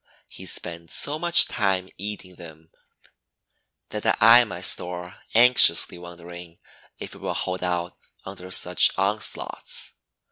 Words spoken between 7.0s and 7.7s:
it will hold